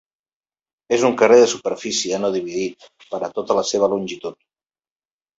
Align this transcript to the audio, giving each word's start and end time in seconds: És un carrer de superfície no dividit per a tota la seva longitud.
És 0.95 1.03
un 1.09 1.17
carrer 1.17 1.35
de 1.41 1.49
superfície 1.51 2.19
no 2.23 2.31
dividit 2.35 2.87
per 3.11 3.19
a 3.27 3.29
tota 3.35 3.57
la 3.59 3.65
seva 3.73 3.91
longitud. 3.93 4.39